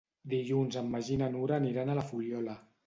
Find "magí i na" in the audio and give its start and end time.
0.95-1.31